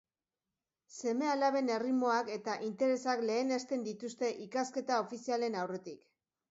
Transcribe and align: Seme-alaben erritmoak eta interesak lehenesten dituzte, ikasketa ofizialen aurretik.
Seme-alaben 0.95 1.69
erritmoak 1.75 2.31
eta 2.37 2.57
interesak 2.69 3.23
lehenesten 3.33 3.87
dituzte, 3.91 4.35
ikasketa 4.49 5.01
ofizialen 5.07 5.63
aurretik. 5.65 6.07